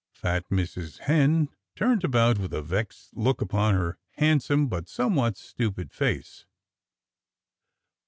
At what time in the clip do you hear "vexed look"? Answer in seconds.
2.63-3.39